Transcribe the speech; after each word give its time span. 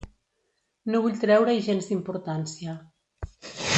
No 0.95 1.01
vull 1.03 1.19
treure-hi 1.25 1.61
gens 1.67 1.91
d’importància. 1.91 2.77